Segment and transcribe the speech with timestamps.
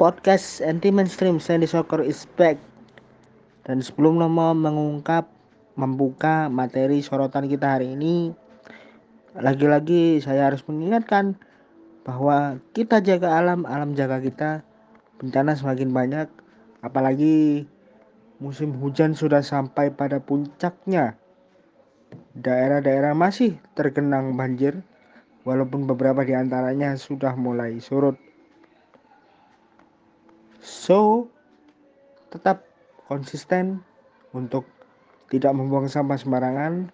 [0.00, 2.56] podcast anti mainstream Sandy Soccer is back.
[3.68, 5.28] Dan sebelum Nomo mengungkap
[5.76, 8.32] membuka materi sorotan kita hari ini,
[9.36, 11.36] lagi-lagi saya harus mengingatkan
[12.08, 14.64] bahwa kita jaga alam, alam jaga kita.
[15.20, 16.28] Bencana semakin banyak,
[16.80, 17.68] apalagi
[18.40, 21.20] musim hujan sudah sampai pada puncaknya.
[22.40, 24.80] Daerah-daerah masih tergenang banjir,
[25.44, 28.29] walaupun beberapa di antaranya sudah mulai surut.
[30.60, 31.28] So,
[32.28, 32.68] tetap
[33.08, 33.80] konsisten
[34.36, 34.68] untuk
[35.32, 36.92] tidak membuang sampah sembarangan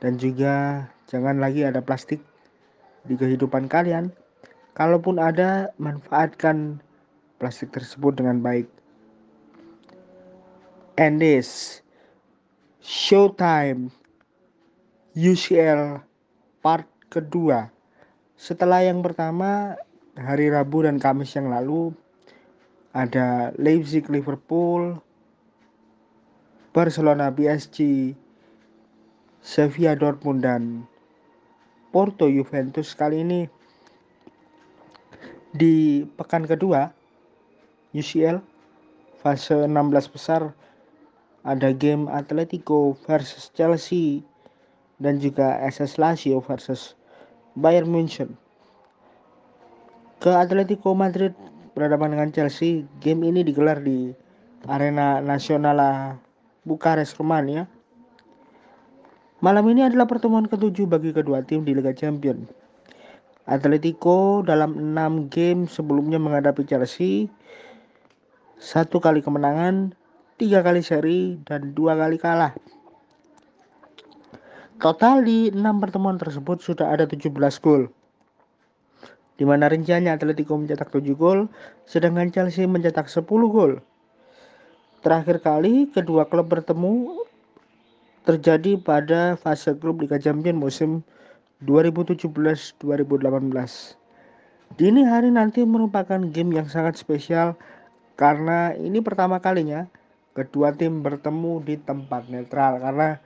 [0.00, 2.22] dan juga jangan lagi ada plastik
[3.04, 4.14] di kehidupan kalian.
[4.78, 6.78] Kalaupun ada, manfaatkan
[7.42, 8.70] plastik tersebut dengan baik.
[10.94, 11.80] And this
[12.80, 13.92] Showtime
[15.12, 16.00] UCL
[16.64, 17.68] part kedua.
[18.40, 19.76] Setelah yang pertama
[20.16, 21.92] hari Rabu dan Kamis yang lalu
[22.90, 24.98] ada Leipzig Liverpool
[26.74, 28.12] Barcelona PSG
[29.38, 30.62] Sevilla Dortmund dan
[31.94, 33.40] Porto Juventus kali ini
[35.50, 36.90] di pekan kedua
[37.94, 38.38] UCL
[39.18, 40.54] fase 16 besar
[41.42, 44.22] ada game Atletico versus Chelsea
[45.00, 46.94] dan juga SS Lazio versus
[47.56, 48.36] Bayern Munchen.
[50.20, 51.32] Ke Atletico Madrid
[51.80, 52.84] berhadapan dengan Chelsea.
[53.00, 54.12] Game ini digelar di
[54.68, 55.80] Arena Nasional
[56.68, 57.64] Bukares, Rumania.
[59.40, 62.44] Malam ini adalah pertemuan ketujuh bagi kedua tim di Liga Champions.
[63.48, 67.32] Atletico dalam 6 game sebelumnya menghadapi Chelsea
[68.60, 69.96] satu kali kemenangan,
[70.36, 72.52] tiga kali seri, dan dua kali kalah.
[74.76, 77.32] Total di 6 pertemuan tersebut sudah ada 17
[77.64, 77.88] gol
[79.40, 81.48] di mana rinciannya Atletico mencetak 7 gol,
[81.88, 83.80] sedangkan Chelsea mencetak 10 gol.
[85.00, 87.24] Terakhir kali kedua klub bertemu
[88.28, 91.00] terjadi pada fase grup Liga Champions musim
[91.64, 92.76] 2017-2018.
[94.76, 97.56] Dini hari nanti merupakan game yang sangat spesial
[98.20, 99.88] karena ini pertama kalinya
[100.36, 103.16] kedua tim bertemu di tempat netral karena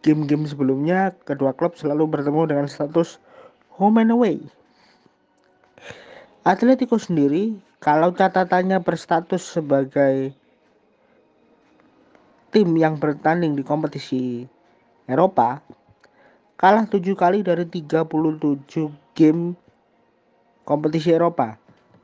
[0.00, 3.20] game-game sebelumnya kedua klub selalu bertemu dengan status
[3.76, 4.40] home and away.
[6.44, 10.36] Atletico sendiri kalau catatannya berstatus sebagai
[12.52, 14.44] tim yang bertanding di kompetisi
[15.08, 15.64] Eropa
[16.60, 18.04] kalah 7 kali dari 37
[19.16, 19.56] game
[20.68, 21.56] kompetisi Eropa.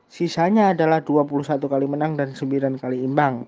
[0.09, 3.45] Sisanya adalah 21 kali menang dan 9 kali imbang.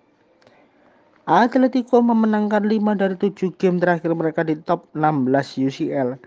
[1.26, 6.22] Atletico memenangkan 5 dari 7 game terakhir mereka di top 16 UCL.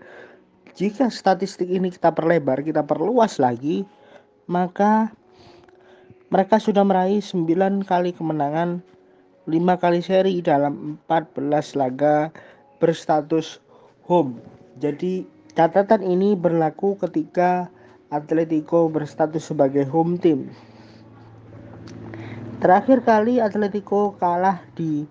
[0.75, 3.81] Jika statistik ini kita perlebar, kita perluas lagi,
[4.47, 5.11] maka
[6.31, 8.83] mereka sudah meraih 9 kali kemenangan,
[9.47, 12.31] 5 kali seri dalam 14 laga
[12.79, 13.63] berstatus
[14.07, 14.39] home.
[14.79, 17.71] Jadi catatan ini berlaku ketika
[18.07, 20.51] Atletico berstatus sebagai home team.
[22.63, 25.03] Terakhir kali Atletico kalah di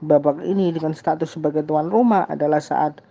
[0.00, 3.02] babak ini dengan status sebagai tuan rumah adalah saat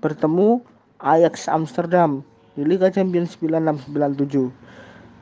[0.00, 0.62] bertemu
[1.02, 2.22] Ajax Amsterdam
[2.56, 4.66] di Liga Champions 9697.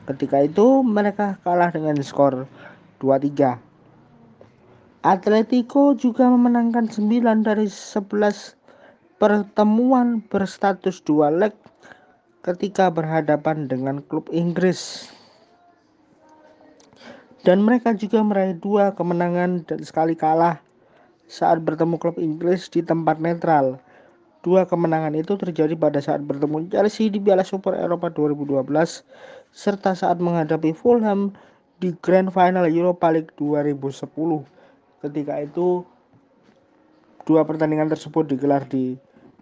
[0.05, 2.45] Ketika itu mereka kalah dengan skor
[3.01, 3.57] 2-3.
[5.05, 8.57] Atletico juga memenangkan 9 dari 11
[9.15, 11.55] pertemuan berstatus dua leg
[12.43, 15.09] ketika berhadapan dengan klub Inggris.
[17.45, 20.57] Dan mereka juga meraih dua kemenangan dan sekali kalah
[21.25, 23.81] saat bertemu klub Inggris di tempat netral.
[24.45, 28.61] Dua kemenangan itu terjadi pada saat bertemu Chelsea di Piala Super Eropa 2012
[29.49, 31.33] serta saat menghadapi Fulham
[31.81, 34.05] di Grand Final Europa League 2010.
[35.01, 35.81] Ketika itu
[37.25, 38.93] dua pertandingan tersebut digelar di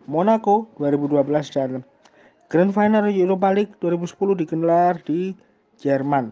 [0.08, 1.84] Monaco 2012 dan
[2.48, 5.36] Grand Final Europa League 2010 digelar di
[5.84, 6.32] Jerman.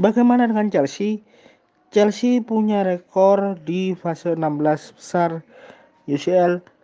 [0.00, 1.20] Bagaimana dengan Chelsea?
[1.92, 5.44] Chelsea punya rekor di fase 16 besar
[6.08, 6.75] UCL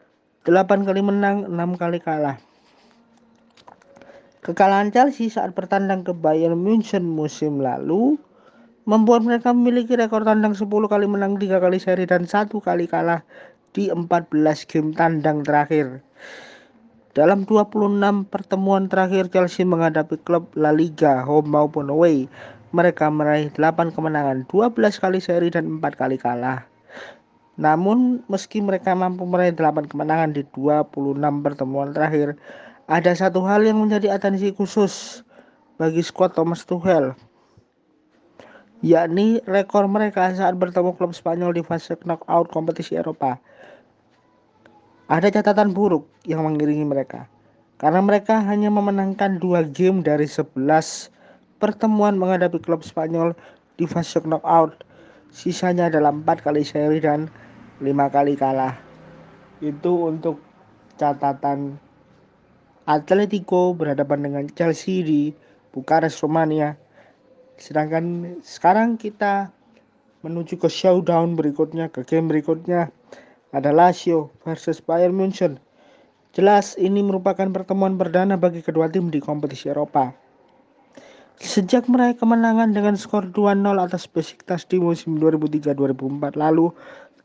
[0.42, 2.34] 8 kali menang, 6 kali kalah.
[4.42, 8.18] Kekalahan Chelsea saat bertandang ke Bayern Munchen musim lalu
[8.82, 13.22] membuat mereka memiliki rekor tandang 10 kali menang, 3 kali seri dan 1 kali kalah
[13.70, 16.02] di 14 game tandang terakhir.
[17.14, 22.26] Dalam 26 pertemuan terakhir Chelsea menghadapi klub La Liga home maupun away,
[22.74, 26.71] mereka meraih 8 kemenangan, 12 kali seri dan 4 kali kalah.
[27.60, 32.36] Namun meski mereka mampu meraih 8 kemenangan di 26 pertemuan terakhir,
[32.88, 35.20] ada satu hal yang menjadi atensi khusus
[35.76, 37.12] bagi skuad Thomas Tuchel.
[38.82, 43.38] yakni rekor mereka saat bertemu klub Spanyol di fase knockout kompetisi Eropa.
[45.06, 47.30] Ada catatan buruk yang mengiringi mereka,
[47.78, 50.58] karena mereka hanya memenangkan dua game dari 11
[51.62, 53.38] pertemuan menghadapi klub Spanyol
[53.78, 54.82] di fase knockout.
[55.32, 57.32] Sisanya adalah empat kali seri dan
[57.80, 58.76] lima kali kalah.
[59.64, 60.44] Itu untuk
[61.00, 61.80] catatan
[62.84, 65.32] Atletico berhadapan dengan Chelsea di
[65.72, 66.76] Bukares, Romania.
[67.56, 69.48] Sedangkan sekarang kita
[70.20, 72.92] menuju ke showdown berikutnya, ke game berikutnya
[73.56, 75.56] ada Lazio versus Bayern Munchen.
[76.32, 80.21] Jelas ini merupakan pertemuan perdana bagi kedua tim di kompetisi Eropa.
[81.40, 86.68] Sejak meraih kemenangan dengan skor 2-0 atas Besiktas di musim 2003-2004 lalu,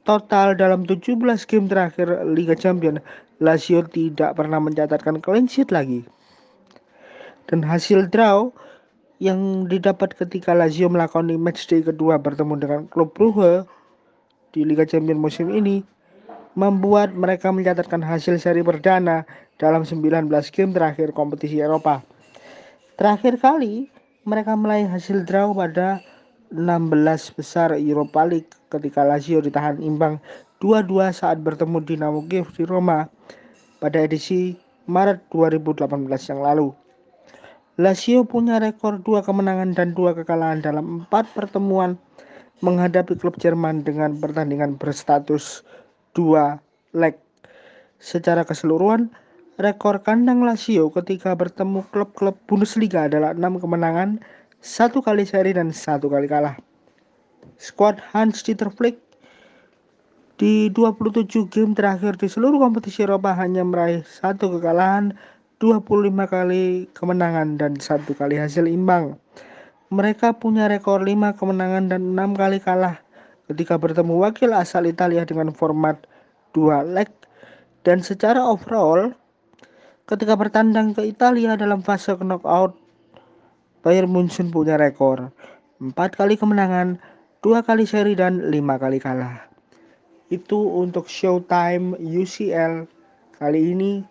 [0.08, 3.04] total dalam 17 game terakhir Liga Champions,
[3.44, 6.08] Lazio tidak pernah mencatatkan clean sheet lagi.
[7.52, 8.48] Dan hasil draw
[9.20, 13.68] yang didapat ketika Lazio melakoni matchday kedua bertemu dengan klub Brugge
[14.56, 15.84] di Liga Champions musim ini
[16.58, 19.28] membuat mereka mencatatkan hasil seri perdana
[19.62, 22.02] dalam 19 game terakhir kompetisi Eropa.
[22.98, 23.94] Terakhir kali
[24.28, 26.04] mereka meraih hasil draw pada
[26.52, 30.20] 16 besar Europa League ketika Lazio ditahan imbang
[30.60, 33.08] 2-2 saat bertemu Dinamo Kiev di Roma
[33.80, 34.60] pada edisi
[34.92, 35.88] Maret 2018
[36.28, 36.76] yang lalu.
[37.80, 41.96] Lazio punya rekor dua kemenangan dan dua kekalahan dalam empat pertemuan
[42.60, 45.64] menghadapi klub Jerman dengan pertandingan berstatus
[46.12, 46.60] dua
[46.92, 47.16] leg.
[48.04, 49.08] Secara keseluruhan,
[49.58, 54.22] rekor kandang Lazio ketika bertemu klub-klub Bundesliga adalah enam kemenangan,
[54.62, 56.54] satu kali seri dan satu kali kalah.
[57.58, 59.02] Skuad Hans Dieter Flick
[60.38, 65.18] di 27 game terakhir di seluruh kompetisi Eropa hanya meraih satu kekalahan
[65.58, 69.18] 25 kali kemenangan dan satu kali hasil imbang.
[69.90, 73.02] Mereka punya rekor 5 kemenangan dan 6 kali kalah
[73.50, 76.06] ketika bertemu wakil asal Italia dengan format
[76.54, 77.10] 2 leg
[77.82, 79.18] dan secara overall
[80.08, 82.74] ketika bertandang ke Italia dalam fase knockout
[83.84, 85.30] Bayern Munchen punya rekor
[85.78, 86.98] 4 kali kemenangan,
[87.46, 89.46] 2 kali seri dan 5 kali kalah.
[90.34, 92.90] Itu untuk Showtime UCL
[93.38, 94.02] kali ini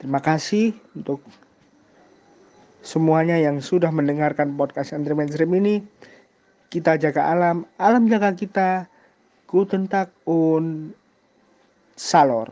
[0.00, 1.20] Terima kasih untuk
[2.80, 5.84] semuanya yang sudah mendengarkan podcast Andre Mainstream ini.
[6.72, 8.88] Kita jaga alam, alam jaga kita.
[9.44, 10.96] Guten Tag und
[12.00, 12.48] Salor.